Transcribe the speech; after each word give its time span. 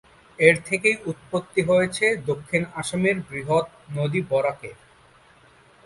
এর 0.39 0.55
থেকেই 0.65 0.97
উৎপত্তি 1.05 1.61
হয়েছে 1.61 2.05
দক্ষিণ 2.25 2.61
অসমের 2.75 3.17
বৃহৎ 3.27 3.65
নদী 3.91 4.21
বরাক-এর। 4.29 4.77